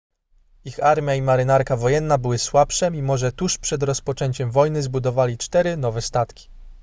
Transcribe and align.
ich 0.69 0.77
armia 0.83 1.15
i 1.15 1.21
marynarka 1.21 1.77
wojenna 1.77 2.17
były 2.17 2.37
słabsze 2.37 2.91
mimo 2.91 3.17
że 3.17 3.31
tuż 3.31 3.57
przed 3.57 3.83
rozpoczęciem 3.83 4.51
wojny 4.51 4.83
zbudowali 4.83 5.37
cztery 5.37 5.77
nowe 5.77 6.01
statki 6.01 6.49